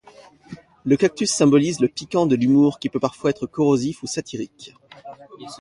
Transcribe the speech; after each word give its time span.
Le 0.83 0.97
cactus 0.97 1.29
symbolise 1.31 1.79
le 1.79 1.87
piquant 1.87 2.25
de 2.25 2.35
l'humour 2.35 2.79
qui 2.79 2.89
parfois 2.89 3.29
peut 3.29 3.29
être 3.29 3.45
corrosif 3.45 4.01
ou 4.01 4.07
satirique. 4.07 4.73